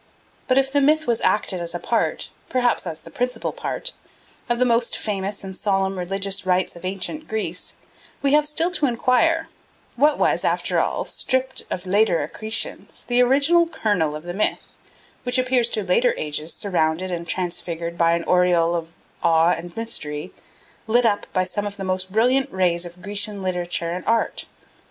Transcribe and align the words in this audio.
But 0.47 0.57
if 0.57 0.71
the 0.71 0.81
myth 0.81 1.05
was 1.05 1.21
acted 1.21 1.61
as 1.61 1.75
a 1.75 1.79
part, 1.79 2.31
perhaps 2.49 2.87
as 2.87 3.01
the 3.01 3.11
principal 3.11 3.51
part, 3.51 3.93
of 4.49 4.57
the 4.57 4.65
most 4.65 4.97
famous 4.97 5.43
and 5.43 5.55
solemn 5.55 5.95
religious 5.99 6.43
rites 6.43 6.75
of 6.75 6.83
ancient 6.83 7.27
Greece, 7.27 7.75
we 8.23 8.33
have 8.33 8.47
still 8.47 8.71
to 8.71 8.87
enquire, 8.87 9.47
What 9.95 10.17
was, 10.17 10.43
after 10.43 10.79
all, 10.79 11.05
stripped 11.05 11.65
of 11.69 11.85
later 11.85 12.23
accretions, 12.23 13.05
the 13.05 13.21
original 13.21 13.67
kernel 13.67 14.15
of 14.15 14.23
the 14.23 14.33
myth 14.33 14.79
which 15.21 15.37
appears 15.37 15.69
to 15.69 15.83
later 15.83 16.15
ages 16.17 16.51
surrounded 16.51 17.11
and 17.11 17.27
transfigured 17.27 17.95
by 17.95 18.13
an 18.13 18.23
aureole 18.23 18.73
of 18.73 18.95
awe 19.21 19.51
and 19.51 19.77
mystery, 19.77 20.33
lit 20.87 21.05
up 21.05 21.27
by 21.31 21.43
some 21.43 21.67
of 21.67 21.77
the 21.77 21.83
most 21.83 22.11
brilliant 22.11 22.51
rays 22.51 22.87
of 22.87 23.03
Grecian 23.03 23.43
literature 23.43 23.91
and 23.91 24.03
art? 24.07 24.47